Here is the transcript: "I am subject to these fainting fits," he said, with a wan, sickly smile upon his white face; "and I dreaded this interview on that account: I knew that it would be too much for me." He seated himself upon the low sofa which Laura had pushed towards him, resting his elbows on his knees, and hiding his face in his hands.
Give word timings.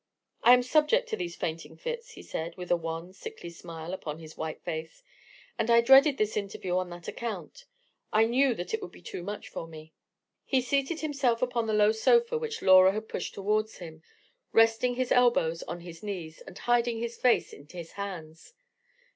"I 0.41 0.55
am 0.55 0.63
subject 0.63 1.09
to 1.09 1.15
these 1.15 1.35
fainting 1.35 1.77
fits," 1.77 2.13
he 2.13 2.23
said, 2.23 2.57
with 2.57 2.71
a 2.71 2.75
wan, 2.75 3.13
sickly 3.13 3.51
smile 3.51 3.93
upon 3.93 4.17
his 4.17 4.35
white 4.35 4.59
face; 4.63 5.03
"and 5.59 5.69
I 5.69 5.81
dreaded 5.81 6.17
this 6.17 6.35
interview 6.35 6.75
on 6.77 6.89
that 6.89 7.07
account: 7.07 7.65
I 8.11 8.25
knew 8.25 8.55
that 8.55 8.73
it 8.73 8.81
would 8.81 8.91
be 8.91 9.03
too 9.03 9.21
much 9.21 9.47
for 9.47 9.67
me." 9.67 9.93
He 10.43 10.59
seated 10.59 11.01
himself 11.01 11.43
upon 11.43 11.67
the 11.67 11.73
low 11.73 11.91
sofa 11.91 12.39
which 12.39 12.63
Laura 12.63 12.93
had 12.93 13.09
pushed 13.09 13.35
towards 13.35 13.77
him, 13.77 14.01
resting 14.51 14.95
his 14.95 15.11
elbows 15.11 15.61
on 15.67 15.81
his 15.81 16.01
knees, 16.01 16.41
and 16.47 16.57
hiding 16.57 16.97
his 16.97 17.17
face 17.17 17.53
in 17.53 17.67
his 17.67 17.91
hands. 17.91 18.55